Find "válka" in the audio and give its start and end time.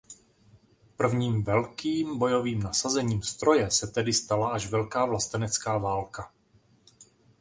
5.77-6.31